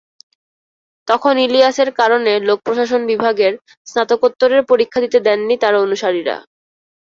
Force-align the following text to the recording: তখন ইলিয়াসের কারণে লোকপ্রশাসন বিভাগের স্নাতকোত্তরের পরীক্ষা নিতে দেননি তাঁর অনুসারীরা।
তখন 1.07 1.33
ইলিয়াসের 1.45 1.89
কারণে 1.99 2.33
লোকপ্রশাসন 2.47 3.01
বিভাগের 3.11 3.53
স্নাতকোত্তরের 3.87 4.61
পরীক্ষা 4.71 4.99
নিতে 5.03 5.19
দেননি 5.27 5.55
তাঁর 5.61 5.75
অনুসারীরা। 5.85 6.35